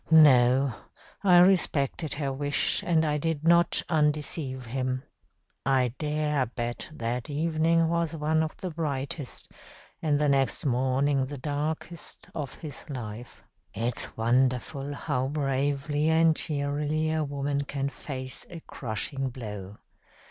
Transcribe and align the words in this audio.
No, 0.09 0.73
I 1.23 1.37
respected 1.37 2.15
her 2.15 2.33
wish 2.33 2.81
and 2.81 3.05
I 3.05 3.19
did 3.19 3.43
not 3.47 3.83
undeceive 3.87 4.65
him. 4.65 5.03
I 5.63 5.93
dare 5.99 6.47
bet 6.47 6.89
that 6.91 7.29
evening 7.29 7.87
was 7.87 8.15
one 8.15 8.41
of 8.41 8.57
the 8.57 8.71
brightest, 8.71 9.51
and 10.01 10.17
the 10.17 10.27
next 10.27 10.65
morning 10.65 11.25
the 11.25 11.37
darkest, 11.37 12.31
of 12.33 12.55
his 12.55 12.83
life. 12.89 13.43
"It's 13.75 14.17
wonderful 14.17 14.91
how 14.95 15.27
bravely 15.27 16.09
and 16.09 16.35
cheerily 16.35 17.11
a 17.11 17.23
woman 17.23 17.65
can 17.65 17.87
face 17.89 18.43
a 18.49 18.59
crushing 18.61 19.29
blow. 19.29 19.77